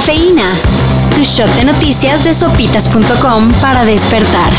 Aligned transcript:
Cafeína. 0.00 0.50
Tu 1.14 1.24
shot 1.24 1.54
de 1.56 1.64
noticias 1.66 2.24
de 2.24 2.32
sopitas.com 2.32 3.52
para 3.60 3.84
despertar. 3.84 4.50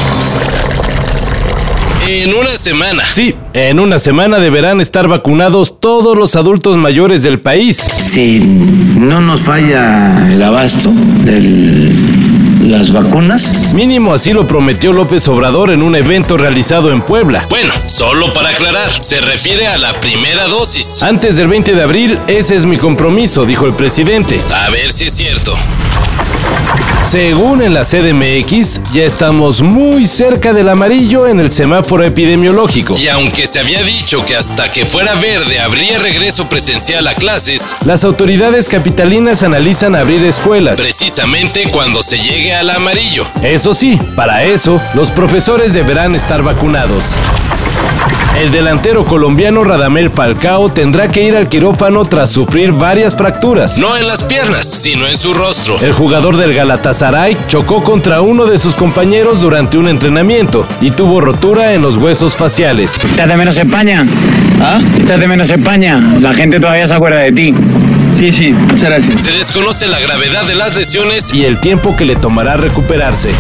En 2.08 2.36
una 2.36 2.56
semana. 2.56 3.02
Sí, 3.12 3.34
en 3.54 3.80
una 3.80 3.98
semana 3.98 4.38
deberán 4.38 4.80
estar 4.82 5.08
vacunados 5.08 5.80
todos 5.80 6.16
los 6.16 6.36
adultos 6.36 6.78
mayores 6.78 7.24
del 7.24 7.40
país. 7.40 7.78
Si 7.78 8.38
no 8.40 9.20
nos 9.20 9.42
falla 9.42 10.32
el 10.32 10.44
abasto 10.44 10.92
de 11.24 11.92
las 12.62 12.92
vacunas. 12.92 13.74
Mínimo 13.74 14.14
así 14.14 14.34
lo 14.34 14.48
prometió 14.48 14.94
López 14.94 15.28
Obrador 15.28 15.72
en 15.72 15.82
un 15.82 15.96
evento 15.96 16.38
realizado 16.38 16.92
en 16.92 17.02
Puebla. 17.02 17.46
Bueno, 17.50 17.74
solo 17.88 18.34
para 18.34 18.50
aclarar, 18.50 18.90
se 19.02 19.22
refiere 19.22 19.68
a 19.68 19.78
la 19.78 20.00
primera 20.00 20.48
dosis. 20.48 21.04
Antes 21.04 21.38
del 21.38 21.48
20 21.48 21.74
de 21.74 21.82
abril, 21.82 22.20
ese 22.28 22.56
es 22.56 22.66
mi 22.66 22.78
compromiso, 22.78 23.46
dijo 23.46 23.66
el 23.66 23.74
presidente. 23.74 24.40
A 24.54 24.70
ver 24.70 24.92
si 24.92 25.06
es 25.06 25.14
cierto. 25.14 25.54
Según 27.06 27.62
en 27.62 27.74
la 27.74 27.84
CDMX, 27.84 28.80
ya 28.94 29.04
estamos 29.04 29.62
muy 29.62 30.06
cerca 30.08 30.54
del 30.54 30.70
amarillo 30.70 31.28
en 31.28 31.40
el 31.40 31.52
semáforo 31.52 32.04
epidemiológico. 32.06 32.96
Y 32.98 33.08
aunque 33.10 33.48
se 33.48 33.60
había 33.60 33.84
dicho 33.84 34.26
que 34.26 34.36
hasta 34.36 34.70
que 34.70 34.86
fuera 34.86 35.14
verde 35.16 35.60
habría 35.60 36.00
regreso 36.00 36.48
presencial 36.48 37.06
a 37.08 37.14
clases, 37.16 37.76
Las 37.86 38.04
autoridades 38.06 38.70
capitalinas 38.70 39.44
analizan 39.44 39.96
abrir 39.96 40.24
escuelas. 40.24 40.80
precisamente 40.80 41.64
cuando 41.72 42.02
se 42.04 42.18
llegue 42.18 42.54
al 42.54 42.70
amarillo. 42.70 43.26
Eso 43.44 43.74
sí, 43.74 44.00
para 44.16 44.44
eso, 44.44 44.80
los 44.94 45.12
profesores 45.12 45.74
deberán 45.74 46.16
estar 46.16 46.42
vacunados. 46.44 47.14
El 48.38 48.52
delantero 48.52 49.06
colombiano 49.06 49.64
Radamel 49.64 50.10
Falcao 50.10 50.70
tendrá 50.70 51.08
que 51.10 51.24
ir 51.24 51.36
al 51.36 51.50
quirófano 51.50 52.06
tras 52.06 52.32
sufrir 52.32 52.72
varias 52.72 53.16
fracturas. 53.16 53.78
No 53.78 53.96
en 53.98 54.08
las 54.08 54.24
piernas, 54.24 54.66
sino 54.66 55.06
en 55.08 55.16
su 55.18 55.34
rostro. 55.34 55.78
El 55.82 55.92
jugador 55.92 56.38
del 56.38 56.54
Galatasaray 56.54 57.38
chocó 57.48 57.84
contra 57.84 58.22
uno 58.22 58.46
de 58.46 58.58
sus 58.58 58.74
compañeros 58.74 59.42
durante 59.42 59.78
un 59.78 59.88
entrenamiento 59.88 60.66
y 60.80 60.92
tuvo 60.92 61.22
rotura 61.22 61.74
en 61.74 61.82
los 61.82 61.98
huesos 61.98 62.36
faciales. 62.36 63.06
¿Echas 63.06 63.28
de 63.28 63.36
menos 63.36 63.58
España? 63.58 64.06
¿Ah? 64.60 64.80
¿Echas 64.98 65.20
de 65.20 65.28
menos 65.28 65.50
España? 65.50 66.00
La 66.20 66.34
gente 66.34 66.60
todavía 66.60 66.88
se 66.88 66.96
acuerda 66.96 67.20
de 67.20 67.32
ti. 67.34 67.54
Sí, 68.18 68.32
sí, 68.32 68.54
muchas 68.54 68.90
gracias. 68.90 69.22
Se 69.22 69.32
desconoce 69.32 69.88
la 69.88 70.00
gravedad 70.00 70.46
de 70.46 70.56
las 70.56 70.76
lesiones 70.76 71.34
y 71.34 71.46
el 71.46 71.60
tiempo 71.60 71.96
que 71.96 72.06
le 72.06 72.16
tomará 72.16 72.56
recuperarse. 72.56 73.32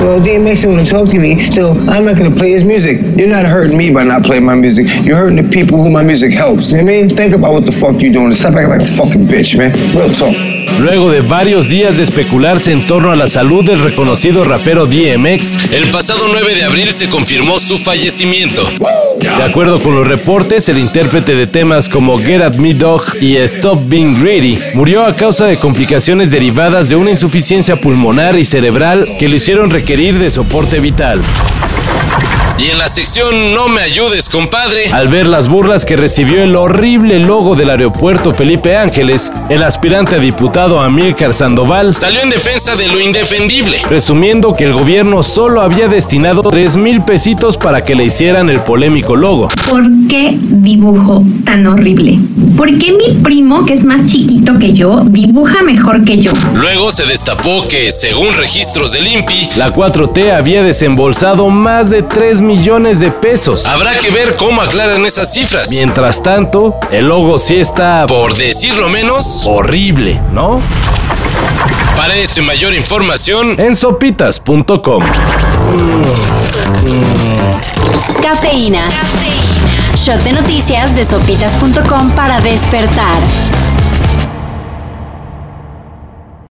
Well, 0.00 0.20
DMX 0.20 0.62
didn't 0.62 0.76
want 0.76 0.86
to 0.86 0.92
talk 0.92 1.10
to 1.10 1.18
me, 1.18 1.50
so 1.50 1.72
I'm 1.90 2.04
not 2.04 2.16
going 2.16 2.30
to 2.30 2.36
play 2.36 2.52
his 2.52 2.64
music. 2.64 2.98
You're 3.18 3.28
not 3.28 3.44
hurting 3.44 3.76
me 3.76 3.92
by 3.92 4.04
not 4.04 4.22
playing 4.22 4.44
my 4.44 4.54
music. 4.54 4.86
You're 5.04 5.16
hurting 5.16 5.42
the 5.42 5.50
people 5.50 5.82
who 5.82 5.90
my 5.90 6.04
music 6.04 6.32
helps. 6.32 6.70
You 6.70 6.78
know 6.78 6.84
what 6.84 6.92
I 6.94 7.02
mean? 7.02 7.10
Think 7.10 7.34
about 7.34 7.52
what 7.52 7.66
the 7.66 7.72
fuck 7.72 8.00
you're 8.00 8.12
doing. 8.12 8.32
Stop 8.34 8.54
acting 8.54 8.70
like 8.70 8.80
a 8.80 8.84
fucking 8.84 9.26
bitch, 9.26 9.58
man. 9.58 9.72
Real 9.96 10.08
talk. 10.14 10.57
Luego 10.80 11.10
de 11.10 11.22
varios 11.22 11.68
días 11.68 11.96
de 11.96 12.04
especularse 12.04 12.72
en 12.72 12.86
torno 12.86 13.10
a 13.10 13.16
la 13.16 13.26
salud 13.26 13.64
del 13.64 13.80
reconocido 13.80 14.44
rapero 14.44 14.86
DMX, 14.86 15.72
El 15.72 15.88
pasado 15.90 16.20
9 16.30 16.54
de 16.54 16.64
abril 16.64 16.92
se 16.92 17.08
confirmó 17.08 17.58
su 17.58 17.78
fallecimiento. 17.78 18.62
de 19.20 19.44
acuerdo 19.44 19.80
con 19.80 19.96
los 19.96 20.06
reportes, 20.06 20.68
el 20.68 20.78
intérprete 20.78 21.34
de 21.34 21.48
temas 21.48 21.88
como 21.88 22.16
Get 22.18 22.42
At 22.42 22.54
Me 22.56 22.74
Dog 22.74 23.02
y 23.20 23.36
Stop 23.36 23.88
Being 23.88 24.22
Greedy 24.22 24.56
murió 24.74 25.04
a 25.04 25.14
causa 25.14 25.46
de 25.46 25.56
complicaciones 25.56 26.30
derivadas 26.30 26.88
de 26.88 26.96
una 26.96 27.10
insuficiencia 27.10 27.74
pulmonar 27.76 28.38
y 28.38 28.44
cerebral 28.44 29.06
que 29.18 29.28
le 29.28 29.36
hicieron 29.36 29.70
requerir 29.70 30.18
de 30.18 30.30
soporte 30.30 30.78
vital. 30.78 31.22
Y 32.58 32.70
en 32.70 32.78
la 32.78 32.88
sección 32.88 33.54
No 33.54 33.68
me 33.68 33.80
ayudes, 33.80 34.28
compadre, 34.28 34.88
Al 34.92 35.08
ver 35.08 35.26
las 35.26 35.48
burlas 35.48 35.84
que 35.84 35.96
recibió 35.96 36.42
el 36.42 36.56
horrible 36.56 37.20
logo 37.20 37.54
del 37.54 37.70
aeropuerto 37.70 38.34
Felipe 38.34 38.76
Ángeles, 38.76 39.32
el 39.48 39.62
aspirante 39.62 40.16
a 40.16 40.18
diputado 40.18 40.80
Amílcar 40.80 41.34
Sandoval 41.34 41.94
salió 41.94 42.20
en 42.20 42.30
defensa 42.30 42.74
de 42.74 42.88
lo 42.88 43.00
indefendible. 43.00 43.76
presumiendo 43.88 44.54
que 44.54 44.64
el 44.64 44.72
gobierno 44.72 45.22
solo 45.22 45.62
había 45.62 45.86
destinado 45.88 46.42
3 46.42 46.76
mil 46.78 47.02
pesitos 47.02 47.56
para 47.56 47.84
que 47.84 47.94
le 47.94 48.04
hicieran 48.04 48.50
el 48.50 48.60
polémico 48.60 49.14
logo. 49.14 49.48
¿Por 49.70 49.84
qué 50.08 50.36
dibujo 50.36 51.22
tan 51.44 51.66
horrible? 51.66 52.18
¿Por 52.56 52.76
qué 52.78 52.92
mi 52.92 53.14
primo, 53.22 53.64
que 53.66 53.74
es 53.74 53.84
más 53.84 54.06
chiquito 54.06 54.58
que 54.58 54.72
yo, 54.72 55.04
dibuja 55.04 55.62
mejor 55.62 56.04
que 56.04 56.18
yo? 56.18 56.32
Luego 56.54 56.90
se 56.90 57.06
destapó 57.06 57.68
que, 57.68 57.92
según 57.92 58.34
registros 58.36 58.90
del 58.92 59.06
INPI, 59.06 59.50
La 59.56 59.72
4T 59.72 60.32
había 60.36 60.62
desembolsado 60.64 61.50
más 61.50 61.90
de 61.90 62.02
3 62.02 62.42
millones 62.48 62.98
de 63.00 63.10
pesos. 63.10 63.66
habrá 63.66 63.98
que 63.98 64.10
ver 64.10 64.34
cómo 64.34 64.62
aclaran 64.62 65.04
esas 65.04 65.30
cifras. 65.32 65.68
Mientras 65.70 66.22
tanto, 66.22 66.74
el 66.90 67.04
logo 67.04 67.38
sí 67.38 67.56
está 67.56 68.06
Por 68.08 68.34
decirlo 68.34 68.88
menos, 68.88 69.44
horrible, 69.46 70.18
¿no? 70.32 70.60
para 71.94 72.14
eso 72.16 72.40
y 72.40 72.44
mayor 72.44 72.74
información, 72.74 73.54
En 73.58 73.74
sopitas.com. 73.76 75.02
Cafeína. 78.22 78.88
Shot 79.96 80.22
de 80.22 80.32
noticias 80.32 80.94
de 80.96 81.04
sopitas.com 81.04 82.10
para 82.12 82.40
despertar. 82.40 83.16